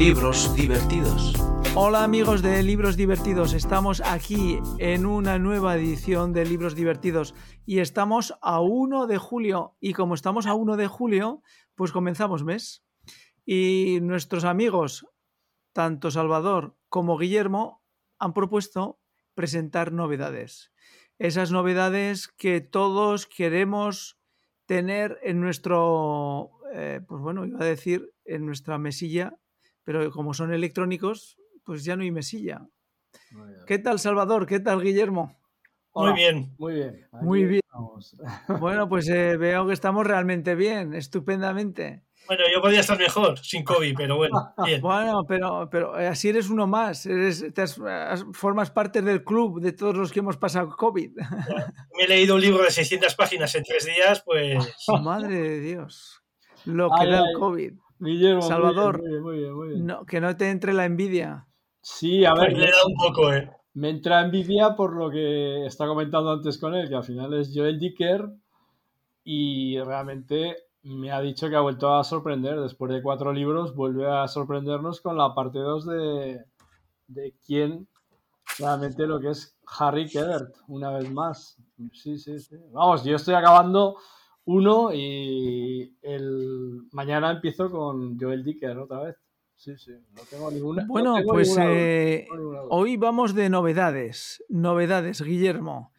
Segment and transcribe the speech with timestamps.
[0.00, 1.34] Libros divertidos.
[1.74, 7.34] Hola amigos de Libros Divertidos, estamos aquí en una nueva edición de Libros Divertidos
[7.66, 11.42] y estamos a 1 de julio y como estamos a 1 de julio,
[11.74, 12.82] pues comenzamos mes.
[13.44, 15.06] Y nuestros amigos,
[15.74, 17.84] tanto Salvador como Guillermo,
[18.18, 19.02] han propuesto
[19.34, 20.72] presentar novedades.
[21.18, 24.18] Esas novedades que todos queremos
[24.64, 29.36] tener en nuestro, eh, pues bueno, iba a decir, en nuestra mesilla,
[29.84, 32.66] pero como son electrónicos, pues ya no hay mesilla.
[33.66, 34.46] ¿Qué tal, Salvador?
[34.46, 35.36] ¿Qué tal, Guillermo?
[35.94, 36.54] Muy bien.
[36.58, 37.08] Muy bien.
[37.12, 37.60] Muy bien.
[38.60, 42.02] Bueno, pues eh, veo que estamos realmente bien, estupendamente.
[42.26, 44.80] Bueno, yo podría estar mejor sin COVID, pero bueno, bien.
[44.80, 47.06] Bueno, pero, pero eh, así eres uno más.
[47.06, 51.12] Eres, te has- has- formas parte del club de todos los que hemos pasado COVID.
[51.96, 54.58] Me he leído un libro de 600 páginas en tres días, pues
[55.02, 56.22] Madre de Dios.
[56.64, 57.34] Lo que Ay, da el ay.
[57.38, 57.72] COVID.
[58.00, 59.00] Guillermo, Salvador.
[59.00, 59.52] Muy bien, muy bien.
[59.52, 59.86] muy bien.
[59.86, 61.46] No, que no te entre la envidia.
[61.82, 63.50] Sí, a ver, pues le dado un poco, ¿eh?
[63.74, 67.52] me entra envidia por lo que está comentando antes con él, que al final es
[67.54, 68.28] Joel Dicker
[69.24, 72.60] y realmente me ha dicho que ha vuelto a sorprender.
[72.60, 76.44] Después de cuatro libros, vuelve a sorprendernos con la parte 2 de,
[77.06, 77.86] de quién
[78.58, 81.56] realmente lo que es Harry Kedert, una vez más.
[81.92, 82.56] Sí, sí, sí.
[82.72, 83.96] Vamos, yo estoy acabando
[84.50, 89.16] uno y el mañana empiezo con Joel Dicker otra vez.
[89.54, 90.82] Sí, sí, no tengo ninguna.
[90.82, 94.42] no Bueno, tengo pues ninguna eh, ninguna hoy vamos de novedades.
[94.48, 95.92] Novedades, Guillermo.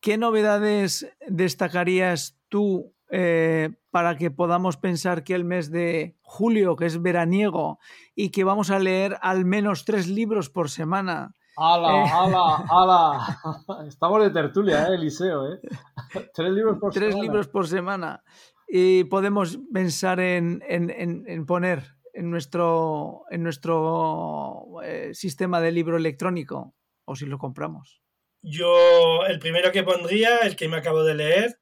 [0.00, 6.86] ¿Qué novedades destacarías tú eh, para que podamos pensar que el mes de julio, que
[6.86, 7.78] es veraniego,
[8.14, 11.34] y que vamos a leer al menos tres libros por semana?
[11.60, 12.10] ¡Hala, Eh.
[12.12, 13.38] hala, hala!
[13.88, 15.52] Estamos de tertulia, ¿eh, Eliseo?
[15.54, 15.58] ¿eh?
[16.34, 17.22] Tres libros por tres semana.
[17.22, 18.22] libros por semana.
[18.68, 21.82] Y podemos pensar en, en- en- en poner
[22.14, 26.74] en nuestro, en nuestro eh, sistema de libro electrónico,
[27.04, 28.02] o si lo compramos.
[28.42, 31.58] Yo, el primero que pondría, el que me acabo de leer,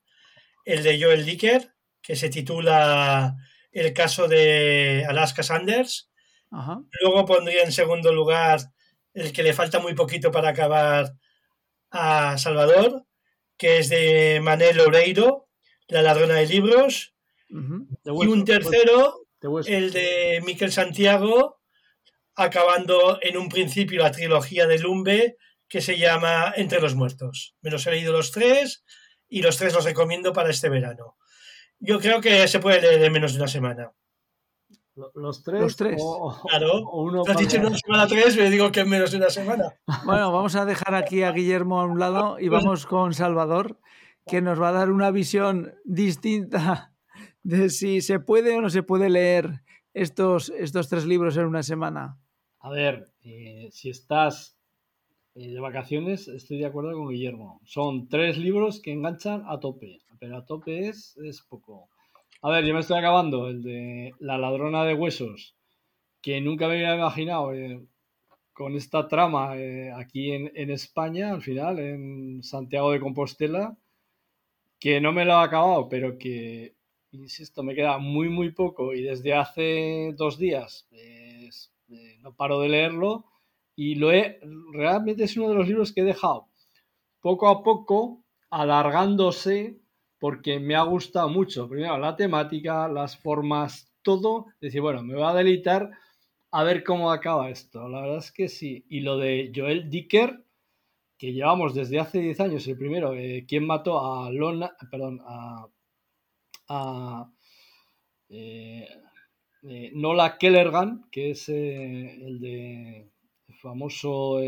[0.64, 1.72] el de Joel Dicker,
[2.02, 3.36] que se titula
[3.72, 6.10] El caso de Alaska Sanders.
[6.50, 6.80] Ajá.
[7.02, 8.60] Luego pondría en segundo lugar
[9.16, 11.14] el que le falta muy poquito para acabar
[11.90, 13.04] a Salvador,
[13.56, 15.48] que es de Manel Oreiro,
[15.88, 17.14] La ladrona de libros.
[17.48, 19.70] De Y un de hueso, tercero, de hueso.
[19.70, 21.62] el de Miquel Santiago,
[22.34, 27.56] acabando en un principio la trilogía de Lumbe, que se llama Entre los Muertos.
[27.62, 28.84] Me los he leído los tres
[29.28, 31.16] y los tres los recomiendo para este verano.
[31.78, 33.92] Yo creo que se puede leer en menos de una semana.
[34.96, 35.60] Lo- Los tres.
[35.60, 36.00] Los tres.
[36.02, 36.72] O, Claro.
[36.88, 39.18] o uno Te has dicho en una semana tres, me digo que en menos de
[39.18, 39.74] una semana.
[40.04, 43.78] Bueno, vamos a dejar aquí a Guillermo a un lado y vamos con Salvador,
[44.26, 46.92] que nos va a dar una visión distinta
[47.42, 49.62] de si se puede o no se puede leer
[49.94, 52.18] estos, estos tres libros en una semana.
[52.60, 54.56] A ver, eh, si estás
[55.34, 57.60] eh, de vacaciones, estoy de acuerdo con Guillermo.
[57.64, 61.88] Son tres libros que enganchan a tope, pero a tope es, es poco.
[62.42, 65.56] A ver, yo me estoy acabando el de La ladrona de huesos,
[66.20, 67.80] que nunca me había imaginado eh,
[68.52, 73.76] con esta trama eh, aquí en, España, al final, en Santiago de Compostela,
[74.78, 76.74] que no me lo he acabado, pero que,
[77.12, 81.50] insisto, me queda muy, muy poco y desde hace dos días eh,
[82.20, 83.26] no paro de leerlo
[83.74, 84.40] y lo he,
[84.72, 86.48] realmente es uno de los libros que he dejado
[87.20, 89.80] poco a poco alargándose
[90.26, 91.68] porque me ha gustado mucho.
[91.68, 94.46] Primero la temática, las formas, todo.
[94.60, 95.88] Decir, bueno, me va a deleitar
[96.50, 97.88] a ver cómo acaba esto.
[97.88, 98.84] La verdad es que sí.
[98.88, 100.44] Y lo de Joel Dicker,
[101.16, 104.72] que llevamos desde hace 10 años, el primero, eh, ¿quién mató a Lona?
[104.90, 105.68] Perdón, a.
[108.28, 108.88] eh,
[109.62, 113.10] eh, Nola Kellergan, que es eh, el de
[113.62, 114.40] famoso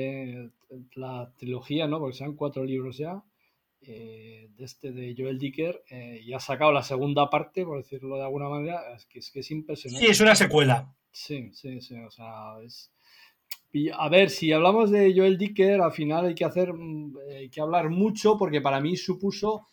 [0.97, 2.01] la trilogía, ¿no?
[2.01, 3.23] Porque sean cuatro libros ya.
[3.81, 8.17] Eh, de este de Joel Dicker eh, y ha sacado la segunda parte, por decirlo
[8.17, 10.05] de alguna manera, es que es, que es impresionante.
[10.05, 10.93] Sí, es una secuela.
[11.11, 12.93] Sí, sí, sí, o sea, es...
[13.73, 17.51] Y a ver, si hablamos de Joel Dicker, al final hay que hacer, mm, hay
[17.51, 19.69] que hablar mucho porque para mí supuso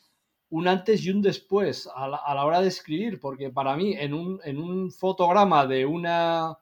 [0.49, 3.93] un antes y un después a la, a la hora de escribir, porque para mí
[3.97, 6.57] en un, en un fotograma de una,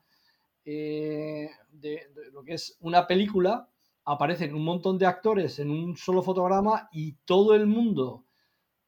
[0.63, 3.67] eh, de, de lo que es una película,
[4.05, 8.25] aparecen un montón de actores en un solo fotograma y todo el mundo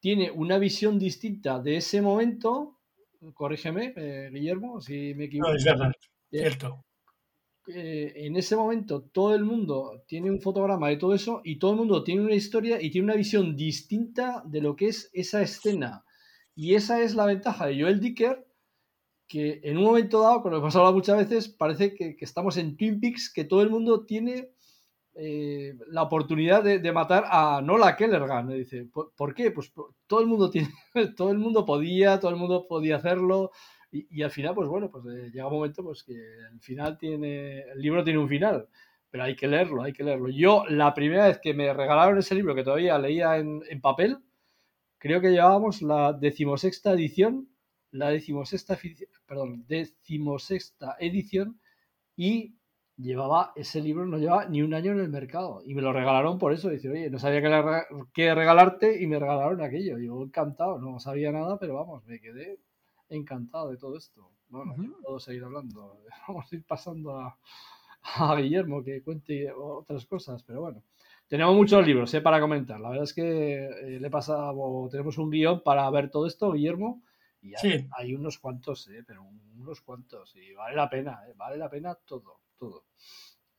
[0.00, 2.78] tiene una visión distinta de ese momento.
[3.34, 5.50] Corrígeme, eh, Guillermo, si me equivoco.
[5.50, 5.92] No, es verdad,
[6.32, 6.84] Eh, cierto.
[7.68, 11.72] eh, en ese momento todo el mundo tiene un fotograma de todo eso y todo
[11.72, 15.42] el mundo tiene una historia y tiene una visión distinta de lo que es esa
[15.42, 16.04] escena.
[16.54, 18.46] Y esa es la ventaja de Joel Dicker,
[19.28, 22.76] que en un momento dado, como hemos hablado muchas veces, parece que, que estamos en
[22.76, 24.52] Twin Peaks, que todo el mundo tiene
[25.18, 28.48] eh, la oportunidad de, matar a Nola Kellergan.
[28.48, 29.50] Dice, ¿por, ¿por qué?
[29.50, 29.72] Pues
[30.06, 30.68] todo el mundo tiene,
[31.16, 33.50] todo el mundo podía, todo el mundo podía hacerlo.
[33.90, 36.98] Y, y al final, pues bueno, pues eh, llega un momento pues que el final
[36.98, 38.68] tiene, el libro tiene un final,
[39.10, 40.28] pero hay que leerlo, hay que leerlo.
[40.28, 44.18] Yo la primera vez que me regalaron ese libro que todavía leía en, en papel,
[44.98, 47.48] creo que llevábamos la decimosexta edición,
[47.90, 48.78] la decimosexta,
[49.26, 51.58] perdón, decimosexta edición
[52.16, 52.56] y
[52.96, 56.38] llevaba ese libro, no llevaba ni un año en el mercado y me lo regalaron
[56.38, 56.68] por eso.
[56.70, 57.42] Dice, oye, no sabía
[58.12, 59.98] qué, regalarte y me regalaron aquello.
[59.98, 62.58] Yo encantado, no sabía nada, pero vamos, me quedé
[63.08, 64.30] encantado de todo esto.
[64.48, 65.02] Bueno, uh -huh.
[65.02, 66.00] puedo seguir hablando.
[66.28, 67.36] Vamos a ir pasando a,
[68.02, 70.82] a, Guillermo que cuente otras cosas, pero bueno.
[71.28, 72.20] Tenemos muchos libros ¿eh?
[72.20, 72.78] para comentar.
[72.78, 74.52] La verdad es que eh, le pasa,
[74.88, 77.02] tenemos un guion para ver todo esto, Guillermo.
[77.42, 77.88] Y hay, sí.
[77.90, 79.02] hay unos cuantos, ¿eh?
[79.04, 79.24] pero
[79.56, 80.36] unos cuantos.
[80.36, 81.32] Y vale la pena, ¿eh?
[81.36, 82.84] vale la pena todo todo.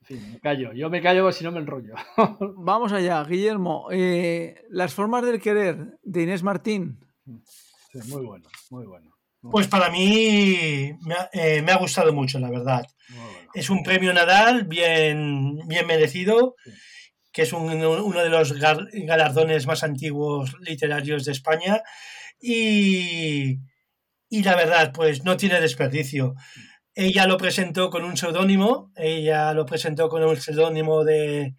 [0.01, 0.73] En fin, me callo.
[0.73, 1.95] Yo me callo si no me enrollo.
[2.57, 3.87] Vamos allá, Guillermo.
[3.91, 6.99] Eh, Las formas del querer de Inés Martín.
[7.91, 9.11] Sí, muy bueno, muy bueno.
[9.41, 12.85] Muy pues para mí me ha, eh, me ha, gustado mucho, la verdad.
[13.09, 13.51] Bueno.
[13.53, 16.71] Es un premio Nadal bien, bien merecido, sí.
[17.31, 21.81] que es un, uno de los galardones más antiguos literarios de España.
[22.39, 23.59] Y,
[24.29, 26.35] y la verdad, pues no tiene desperdicio.
[26.99, 31.53] Ella lo presentó con un seudónimo, ella lo presentó con un seudónimo de,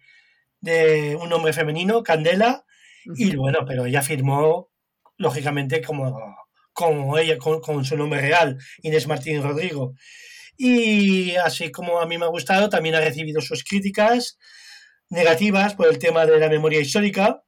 [0.59, 2.65] de, un hombre femenino, Candela,
[3.05, 3.15] uh -huh.
[3.17, 4.69] y bueno, pero ella firmó,
[5.15, 6.35] lógicamente, como,
[6.73, 9.93] como ella, con, con, su nombre real, Inés Martín Rodrigo.
[10.57, 14.37] Y así como a mí me ha gustado, también ha recibido sus críticas
[15.09, 17.43] negativas por el tema de la memoria histórica.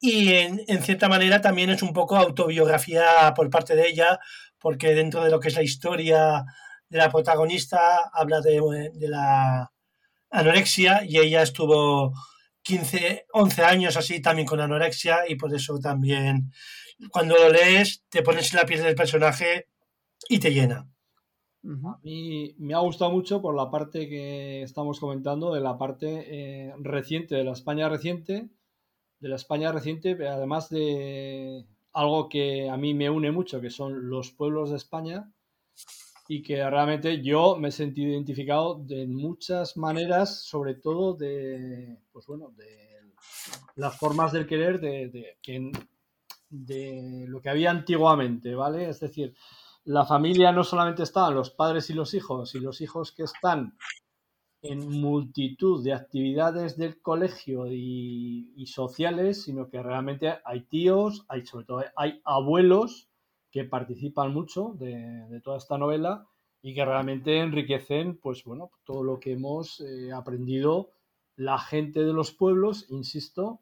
[0.00, 4.18] Y en, en cierta manera también es un poco autobiografía por parte de ella,
[4.58, 6.44] porque dentro de lo que es la historia
[6.94, 9.72] de la protagonista habla de, de, la
[10.30, 12.12] anorexia y ella estuvo
[12.62, 16.52] 15, 11 años así también con anorexia y por eso también
[17.10, 19.66] cuando lo lees te pones en la piel del personaje
[20.28, 20.88] y te llena.
[21.64, 26.26] A mí me ha gustado mucho por la parte que estamos comentando, de la parte
[26.28, 28.50] eh, reciente, de la España reciente,
[29.18, 33.70] de la España reciente, pero además de algo que a mí me une mucho, que
[33.70, 35.32] son los pueblos de España,
[36.26, 42.26] y que realmente yo me he sentido identificado de muchas maneras, sobre todo de, pues
[42.26, 42.84] bueno, de
[43.76, 45.36] las formas del querer de,
[46.48, 48.88] de, lo que había antiguamente, ¿vale?
[48.88, 49.34] Es decir,
[49.84, 53.76] la familia no solamente estaban los padres y los hijos, y los hijos que están
[54.62, 61.44] en multitud de actividades del colegio y, y sociales, sino que realmente hay tíos, hay
[61.44, 63.10] sobre todo hay abuelos,
[63.54, 66.26] que participan mucho de, de, toda esta novela
[66.60, 70.90] y que realmente enriquecen, pues bueno, todo lo que hemos eh, aprendido
[71.36, 73.60] la gente de los pueblos, insisto,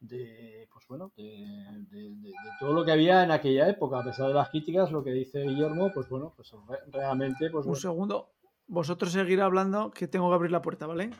[0.00, 1.46] de, pues bueno, de,
[1.92, 5.12] de, todo lo que había en aquella época, a pesar de las críticas, lo que
[5.12, 6.50] dice Guillermo, pues bueno, pues
[6.88, 7.50] realmente...
[7.50, 7.76] Pues, Un bueno.
[7.76, 8.32] segundo,
[8.66, 11.10] vosotros seguir hablando, que tengo que abrir la puerta, ¿vale?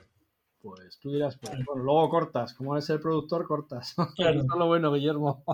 [0.64, 3.94] Pues tú dirás, pues, bueno, luego cortas, como eres el productor, cortas.
[4.17, 4.41] Claro.
[4.41, 5.44] Eso es lo bueno, Guillermo.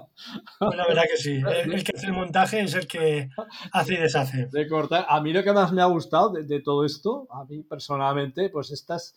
[0.60, 1.32] Pues la verdad que sí.
[1.64, 3.28] El, el, que hace el montaje es el que
[3.72, 4.46] hace y deshace.
[4.52, 5.06] De cortar.
[5.08, 8.50] A mí lo que más me ha gustado de, de todo esto, a mí personalmente,
[8.50, 9.16] pues estas,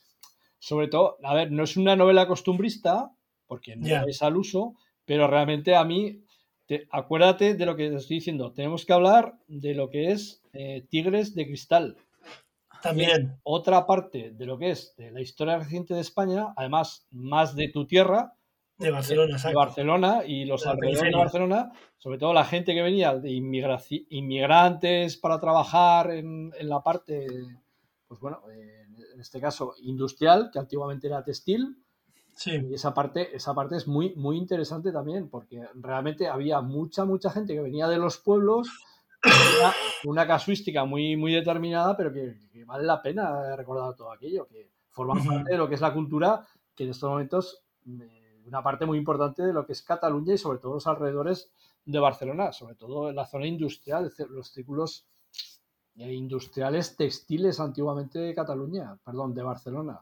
[0.57, 3.11] sobre todo, a ver, no es una novela costumbrista,
[3.45, 4.03] porque no yeah.
[4.07, 4.73] es al uso,
[5.05, 6.23] pero realmente a mí,
[6.65, 10.41] te, acuérdate de lo que te estoy diciendo, tenemos que hablar de lo que es
[10.53, 11.97] eh, Tigres de Cristal.
[12.83, 13.39] También.
[13.43, 17.69] Otra parte de lo que es de la historia reciente de España, además más de
[17.69, 18.33] tu tierra,
[18.77, 22.73] de Barcelona, de, de Barcelona y los de alrededores de Barcelona, sobre todo la gente
[22.73, 27.25] que venía de inmigrantes para trabajar en, en, la parte,
[28.07, 31.77] pues bueno, en este caso industrial, que antiguamente era textil.
[32.35, 32.51] Sí.
[32.69, 37.29] Y esa parte, esa parte es muy, muy interesante también, porque realmente había mucha, mucha
[37.29, 38.67] gente que venía de los pueblos
[39.23, 39.73] una,
[40.05, 44.69] una, casuística muy, muy determinada, pero que, que, vale la pena recordar todo aquello, que
[44.89, 48.85] forma parte de lo que es la cultura, que en estos momentos eh, una parte
[48.85, 51.51] muy importante de lo que es Cataluña y sobre todo los alrededores
[51.85, 55.05] de Barcelona, sobre todo en la zona industrial, los círculos
[55.95, 59.99] eh, industriales textiles antiguamente de Cataluña, perdón, de Barcelona.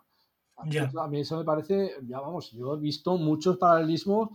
[0.58, 0.92] A mí, yeah.
[0.96, 4.30] a mí eso me parece, ya vamos, yo he visto muchos paralelismos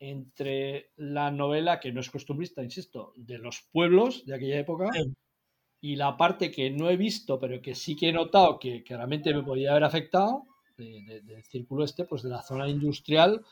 [0.00, 5.14] entre la novela, que no es costumbrista, insisto, de los pueblos de aquella época, sí.
[5.80, 8.96] y la parte que no he visto, pero que sí que he notado que, que
[8.96, 10.46] realmente me podía haber afectado,
[10.78, 13.44] de, de, del círculo este, pues de la zona industrial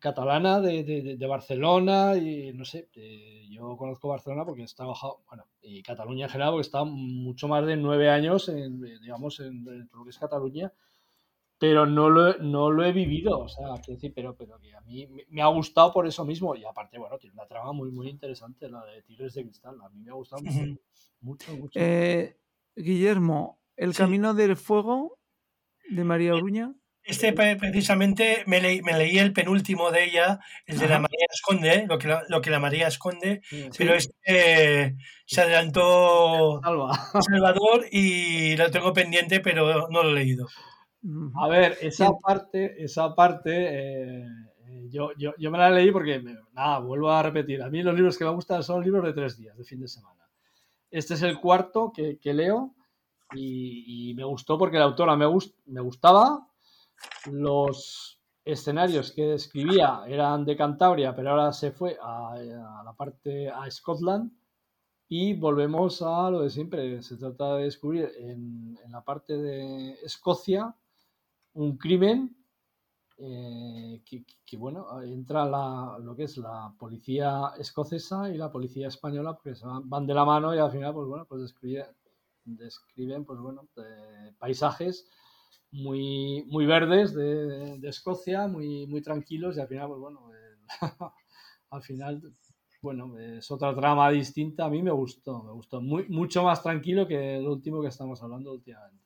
[0.00, 0.82] catalana de,
[1.16, 2.88] de- Barcelona y no sé,
[3.50, 7.46] yo conozco Barcelona porque he trabajado, bueno, y Cataluña en general porque he estado mucho
[7.46, 10.72] más de nueve años en, digamos, en, en lo que es Cataluña,
[11.58, 14.74] pero no lo, he- no lo he vivido, o sea, quiero decir, pero, pero que
[14.74, 17.72] a mí me, me ha gustado por eso mismo y aparte, bueno, tiene una trama
[17.72, 20.80] muy, muy interesante, la de Tigres de Cristal, a mí me ha gustado mucho,
[21.20, 21.78] mucho, mucho.
[21.80, 22.36] Eh,
[22.74, 23.98] Guillermo, El Sí.
[23.98, 25.18] Camino del Fuego
[25.88, 26.74] de María Oruña.
[27.02, 30.98] Este pre- precisamente me, leí, me leí el penúltimo de ella, el de la.
[30.98, 35.40] María esconde, lo que la, lo que la María esconde, Sí, pero este eh, se
[35.42, 36.92] adelantó Salva.
[37.20, 40.48] Salvador y lo tengo pendiente, pero no lo he leído.
[41.36, 44.26] A ver, esa parte, esa parte, eh,
[44.66, 47.82] eh, yo, yo, yo me la leí porque, me- nada, vuelvo a repetir, a mí
[47.82, 50.24] los libros que me gustan son libros de tres días, de fin de semana.
[50.90, 52.74] Este es el cuarto que, que leo
[53.34, 56.48] y, y me gustó porque la autora me, gust- me gustaba,
[57.30, 63.48] los escenarios que describía eran de Cantabria, pero ahora se fue a, a la parte,
[63.48, 64.30] a Scotland.
[65.08, 67.00] Y volvemos a lo de siempre.
[67.00, 70.74] Se trata de descubrir en, en la parte de Escocia
[71.56, 72.36] un crimen
[73.18, 79.34] eh, que, bueno, entra la, lo que es la policía escocesa y la policía española,
[79.34, 81.94] porque se van, de la mano y al final, pues bueno, pues describe-
[82.44, 85.08] describen, pues bueno, eh, paisajes
[85.72, 90.30] muy, muy verdes de, Escocia, muy, muy tranquilos y al final, pues bueno,
[91.70, 92.22] al final,
[92.82, 94.66] bueno, es otra trama distinta.
[94.66, 95.80] A mí me gustó, me gustó.
[95.80, 99.05] Muy, mucho más tranquilo que el último que estamos hablando últimamente.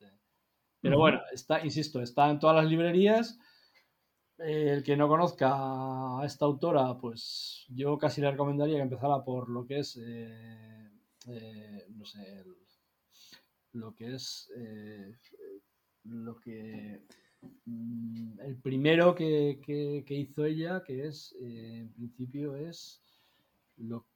[0.81, 3.39] Pero bueno, está, insisto, está en todas las librerías.
[4.39, 9.23] Eh, el que no conozca a esta autora, pues yo casi le recomendaría que empezara
[9.23, 10.91] por lo que es, eh,
[11.29, 12.57] eh, no sé, el-
[13.73, 15.15] lo que es, eh,
[16.05, 17.07] lo que,
[17.67, 23.03] mm, el primero que, que- que hizo ella, que es, en principio es,
[23.77, 24.07] lo,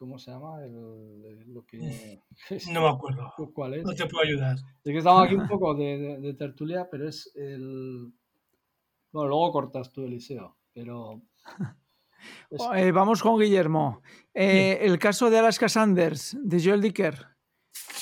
[0.00, 0.64] ¿cómo se llama?
[0.64, 1.78] El- lo que,
[2.72, 3.32] No me acuerdo.
[3.54, 3.84] ¿Cuál es?
[3.84, 4.56] No te puedo ayudar.
[4.56, 8.10] Es que estamos aquí un poco de, de- de tertulia, pero es el.
[9.12, 11.20] Bueno, luego cortas tú, Eliseo, pero.
[12.50, 14.00] es- Eh, vamos con Guillermo.
[14.32, 17.26] Eh, el caso de Alaska Sanders, de Joel Dicker.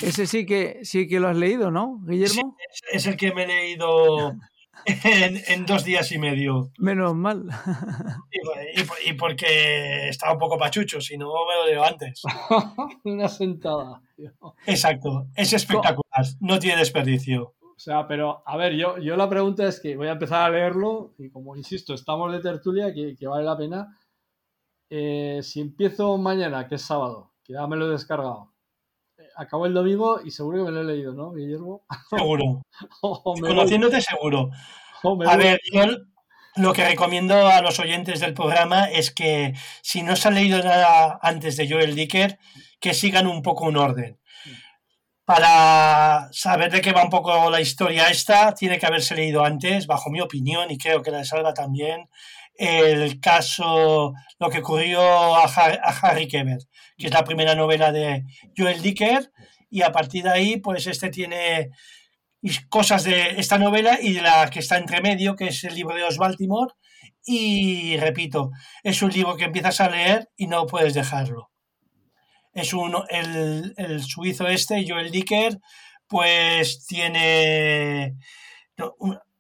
[0.01, 2.57] Ese sí que sí que lo has leído, ¿no, Guillermo?
[2.93, 4.37] Es el que me he leído
[5.05, 6.71] en, en dos días y medio.
[6.79, 7.45] Menos mal.
[8.31, 12.23] Y, y- y porque estaba un poco pachucho, si no me lo leo antes.
[13.05, 14.01] Una sentada.
[14.17, 14.33] tío.
[14.67, 17.55] Exacto, es espectacular, no tiene desperdicio.
[17.61, 20.51] O sea, pero a ver, yo, yo la pregunta es que voy a empezar a
[20.51, 23.97] leerlo y como insisto, estamos de tertulia, que, que vale la pena.
[24.91, 28.53] Eh, si empiezo mañana, que es sábado, que ya me lo he descargado,
[29.39, 31.87] acabo el domingo y seguro que me lo he leído, ¿no, Guillermo?
[32.11, 32.63] Seguro,
[33.01, 34.51] conociéndote seguro.
[35.27, 35.85] A ver, yo
[36.57, 40.59] lo que recomiendo a los oyentes del programa es que si no se han leído
[40.59, 42.39] nada antes de Joel Dicker,
[42.81, 44.19] que sigan un poco un orden.
[45.25, 49.87] Para saber de qué va un poco la historia esta, tiene que haberse leído antes,
[49.87, 52.09] bajo mi opinión, y creo que la de Salva también,
[52.59, 56.59] el caso, lo que ocurrió a, Har- a Harry Keber,
[56.97, 58.25] que es la primera novela de
[58.57, 59.31] Joel Dicker,
[59.71, 61.71] y a partir de ahí, pues este tiene
[62.69, 65.95] cosas de esta novela y de la que está entre medio, que es el libro
[65.95, 66.73] de los Baltimore.
[67.25, 68.51] Y repito,
[68.83, 71.51] es un libro que empiezas a leer y no puedes dejarlo.
[72.55, 75.59] Es un, el, el suizo este, Joel Dicker,
[76.07, 78.15] pues tiene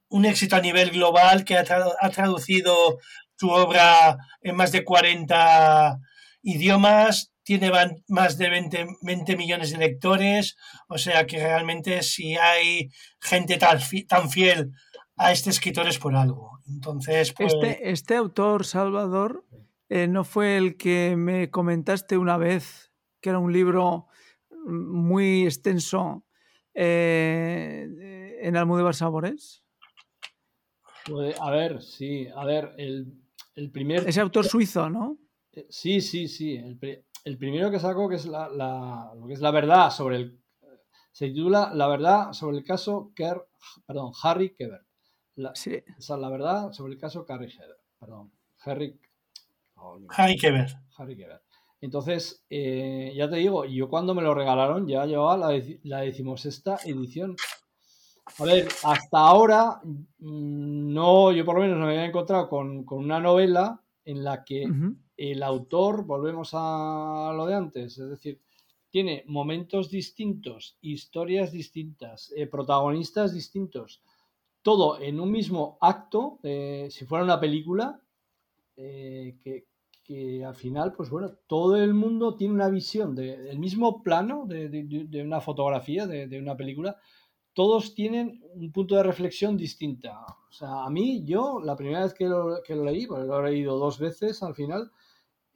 [0.08, 1.64] un éxito a nivel global que ha,
[2.00, 2.98] ha traducido
[3.36, 5.98] su obra en más de 40
[6.42, 7.70] idiomas, tiene
[8.08, 10.56] más de 20, 20 millones de lectores,
[10.88, 14.72] o sea que realmente si hay gente tan fiel
[15.16, 16.60] a este escritor es por algo.
[16.66, 19.44] Entonces, pues, Este, este autor, Salvador,
[19.88, 24.06] eh, no fue el que me comentaste una vez, que era un libro
[24.66, 26.24] muy extenso
[26.74, 29.64] eh, en Almudévar Sabores.
[31.40, 33.12] A ver, sí, a ver, el,
[33.56, 34.08] el primer...
[34.08, 35.18] Ese autor suizo, ¿no?
[35.52, 36.56] Eh, Sí, sí, sí.
[36.56, 36.78] El,
[37.24, 40.38] el primero que sacó, que es la, la- lo que es la verdad sobre el.
[41.12, 43.44] Se titula La verdad sobre el caso Ker,
[43.86, 44.86] perdón, Harry Kebert.
[45.36, 45.74] La, Sí.
[45.98, 47.80] esa es la verdad sobre el caso Harry Kebert.
[47.98, 49.00] Perdón, Harry.
[50.40, 50.68] que ver.
[50.96, 51.42] Harry Kebert.
[51.80, 56.78] Entonces, eh, ya te digo, yo cuando me lo regalaron ya llevaba la, la decimosexta
[56.84, 57.36] edición.
[58.36, 62.84] A ver, hasta ahora, mm, no, yo por lo menos no me había encontrado con,
[62.84, 64.62] con una novela en la que
[65.16, 68.40] el autor, volvemos a lo de antes, es decir,
[68.90, 74.02] tiene momentos distintos, historias distintas, eh, protagonistas distintos,
[74.62, 78.00] todo en un mismo acto, eh, si fuera una película,
[78.76, 79.66] eh, que,
[80.04, 84.68] que al final, pues bueno, todo el mundo tiene una visión del mismo plano de,
[84.68, 86.96] de- de una fotografía, de una película,
[87.58, 90.24] todos tienen un punto de reflexión distinta.
[90.48, 93.76] O sea, a mí, yo, la primera vez que lo, leí, porque lo he leído
[93.76, 94.92] dos veces al final,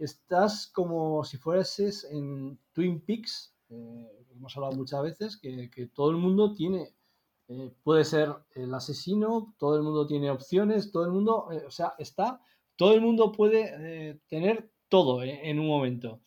[0.01, 6.17] estás como si fueses en Twin Peaks, eh, hemos hablado muchas veces, que, todo el
[6.17, 6.89] mundo tiene,
[7.47, 11.71] eh, puede ser el asesino, todo el mundo tiene opciones, todo el mundo, eh, o
[11.71, 12.41] sea, está,
[12.75, 16.19] todo el mundo puede eh, tener todo en un momento.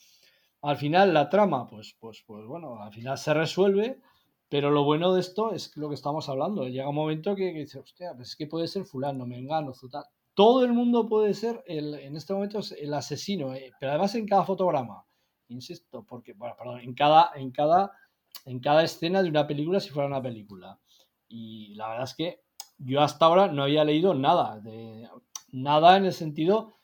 [0.61, 3.99] Al final la trama, pues, pues, pues bueno, al final se resuelve,
[4.55, 6.65] pero lo bueno de esto es lo que estamos hablando.
[6.65, 10.05] Llega un momento que, que dices, hostia, pues es que puede ser fulano, mengano, zutal.
[10.33, 14.25] Todo el mundo puede ser, el, en este momento, el asesino, eh, pero además en
[14.25, 15.05] cada fotograma,
[15.49, 17.91] insisto, porque, bueno, perdón, en cada, en cada,
[18.45, 20.79] en cada escena de una película si fuera una película.
[21.27, 22.43] Y la verdad es que
[22.77, 25.09] yo hasta ahora no había leído nada, de,
[25.51, 26.77] nada en el sentido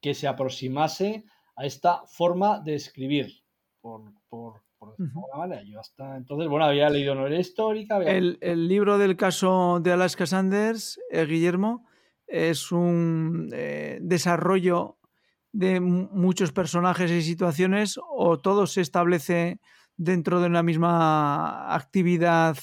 [0.00, 1.24] que se aproximase
[1.54, 3.44] a esta forma de escribir,
[3.80, 5.62] por, por, por decirlo manera.
[5.64, 9.92] Yo hasta entonces, bueno, había leído novela histórica, había El, el libro del caso de
[9.92, 11.86] Alaska Sanders, eh, Guillermo,
[12.26, 14.98] es un eh, desarrollo
[15.52, 19.60] de mu- muchos personajes y situaciones o todo se establece
[19.96, 22.56] dentro de una misma actividad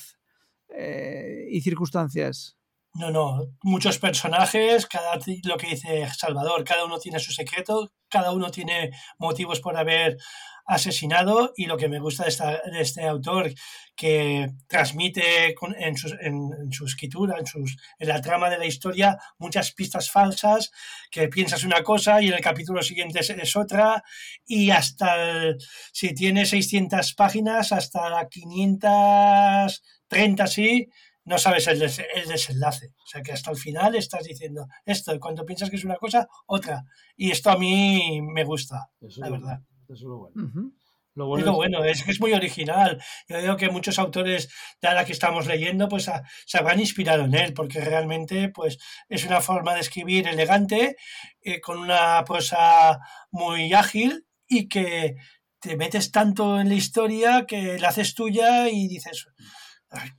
[0.75, 2.57] eh, y circunstancias.
[2.95, 8.31] No, no, muchos personajes, cada lo que dice Salvador, cada uno tiene su secreto, cada
[8.31, 10.17] uno tiene motivos por haber
[10.65, 13.51] asesinado y lo que me gusta de, esta- de este autor
[13.95, 18.65] que transmite con- en, su, en- su escritura, en, sus, en la trama de la
[18.65, 20.71] historia, muchas pistas falsas,
[21.11, 24.03] que piensas una cosa y en el capítulo siguiente es, es otra
[24.45, 25.57] y hasta, el-
[25.93, 30.87] si tiene 600 páginas, hasta la 530 sí,
[31.29, 32.87] no sabes el, des- el desenlace.
[33.05, 35.95] O sea que hasta el final estás diciendo esto, y cuando piensas que es una
[35.95, 36.83] cosa, otra.
[37.15, 39.59] Y esto a mí me gusta, Eso la verdad.
[39.59, 40.71] bueno, eso es lo bueno.
[41.15, 43.01] Lo Es bueno lo es- bueno, es que es muy original.
[43.27, 44.49] Yo veo que muchos autores
[44.81, 48.77] de la que estamos leyendo pues a- se habrán inspirado en él, porque realmente pues
[49.09, 50.95] es una forma de escribir elegante,
[51.41, 52.99] eh, con una prosa
[53.31, 55.15] muy ágil y que
[55.59, 59.45] te metes tanto en la historia que la haces tuya y dices, "Ay,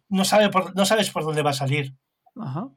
[0.08, 1.94] no, sabe por- no sabes por dónde va a salir.
[2.36, 2.68] Ajá.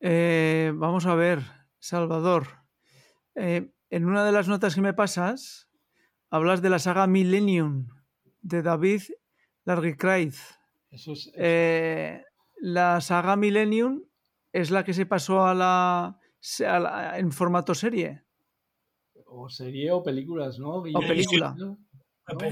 [0.00, 1.40] Eh, vamos a ver,
[1.78, 2.46] Salvador.
[3.34, 5.68] Eh, en una de las notas que me pasas,
[6.30, 7.88] hablas de la saga Millennium
[8.42, 9.02] de David
[9.64, 10.34] Larguicraid.
[10.90, 12.22] eso es- Eh,
[12.58, 14.02] la saga Millennium
[14.52, 16.18] es la que se pasó a la,
[16.68, 18.22] a la- en formato serie.
[19.28, 20.82] o serie o películas, ¿no?
[20.82, 21.08] Guillermo?
[21.08, 21.56] película.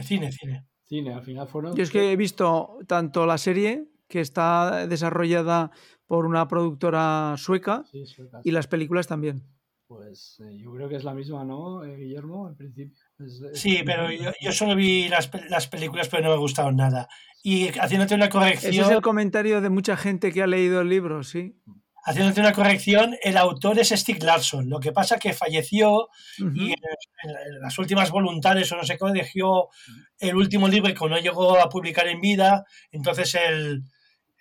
[0.02, 0.66] Cine, cine.
[0.94, 1.74] Cine, al final fueron.
[1.74, 5.70] Yo es que he visto tanto la serie, que está desarrollada
[6.06, 8.04] por una productora sueca, Sí,
[8.44, 9.42] y las películas también.
[9.88, 12.48] Pues eh, yo creo que es la misma, ¿no, eh, Guillermo?
[12.48, 12.96] En principio.
[13.18, 16.76] Es- es- Sí, pero yo, yo solo vi las, las películas, pero no me gustaron
[16.76, 17.08] nada.
[17.42, 20.88] Y haciéndote una Ese corrección, es el comentario de mucha gente que ha leído el
[20.88, 21.60] libro, sí.
[22.04, 24.68] Haciéndote una corrección, el autor es Stieg Larsson.
[24.68, 26.78] Lo que pasa que falleció y en,
[27.24, 29.70] en las últimas voluntades o no sé cómo dejó
[30.18, 32.64] el último libro que no llegó a publicar en vida.
[32.92, 33.82] Entonces el,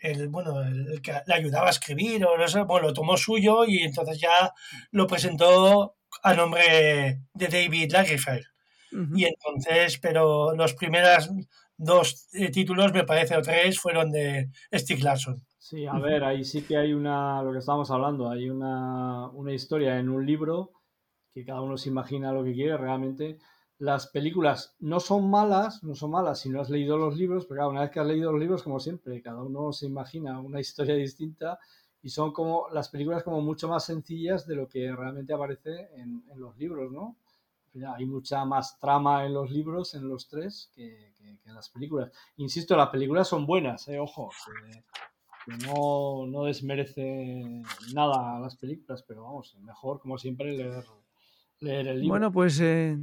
[0.03, 3.65] el, bueno, el, que le ayudaba a escribir o no sé, bueno, lo tomó suyo
[3.65, 4.51] y entonces ya
[4.91, 8.45] lo presentó a nombre de David Lagerfeld.
[9.15, 11.31] Y entonces, pero los primeros
[11.75, 15.43] dos eh, títulos, me parece, o tres, fueron de Stieg Larsson.
[15.67, 19.53] Sí, a ver, ahí sí que hay una, lo que estábamos hablando, hay una, una
[19.53, 20.71] historia en un libro
[21.33, 23.37] que cada uno se imagina lo que quiere, realmente
[23.79, 27.59] las películas no son malas, no son malas si no has leído los libros, pero
[27.59, 30.59] claro, una vez que has leído los libros, como siempre, cada uno se imagina una
[30.59, 31.59] historia distinta
[32.01, 36.23] y son como las películas como mucho más sencillas de lo que realmente aparece en,
[36.29, 37.15] en los libros, ¿no?
[37.95, 41.69] Hay mucha más trama en los libros, en los tres, que, que- que en las
[41.69, 42.11] películas.
[42.37, 43.99] Insisto, las películas son buenas, ¿eh?
[43.99, 44.83] ojo, que-
[45.45, 47.61] que no, no desmerece
[47.93, 50.83] nada a las películas, pero vamos, mejor como siempre leer,
[51.59, 52.09] leer el libro.
[52.09, 52.97] Bueno, pues eh,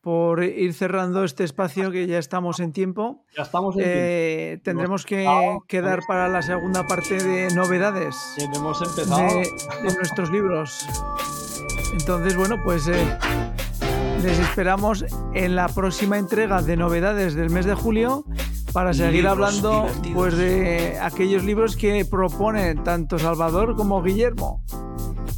[0.00, 3.98] por ir cerrando este espacio que ya estamos en tiempo, ya estamos en tiempo.
[3.98, 5.26] eh, tendremos que
[5.68, 9.26] quedar para la segunda parte de novedades Bien, hemos empezado.
[9.28, 10.86] de, de nuestros libros.
[11.92, 13.18] Entonces, bueno, pues eh,
[14.22, 15.04] les esperamos
[15.34, 18.24] en la próxima entrega de novedades del mes de julio
[18.72, 20.14] para seguir Libros hablando divertidos.
[20.14, 24.62] pues de aquellos libros que proponen tanto Salvador como Guillermo.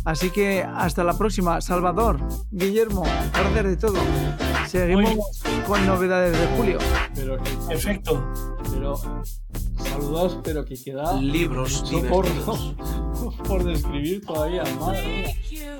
[0.04, 2.18] Así que hasta la próxima, Salvador,
[2.50, 3.98] Guillermo, gracias de todo.
[4.66, 6.78] Seguimos con novedades de julio.
[7.14, 8.32] Pero, que- Perfecto.
[8.72, 8.96] pero
[9.76, 12.74] saludos, pero que queda Libros mucho por, divertidos.
[13.48, 14.64] por describir todavía.
[14.80, 15.76] Madre mía.